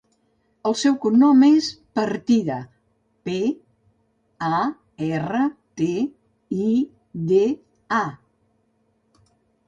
[0.67, 1.65] El seu cognom és
[1.97, 2.55] Partida:
[3.29, 3.37] pe,
[4.47, 4.61] a,
[5.09, 5.41] erra,
[5.81, 5.91] te,
[6.63, 6.71] i,
[7.33, 7.43] de,
[7.99, 9.21] a.